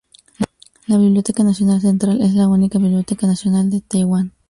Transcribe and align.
La 0.87 0.97
Biblioteca 0.97 1.43
Nacional 1.43 1.79
Central 1.79 2.21
es 2.23 2.33
la 2.33 2.47
única 2.47 2.79
biblioteca 2.79 3.27
nacional 3.27 3.69
de 3.69 3.81
Taiwán. 3.81 4.33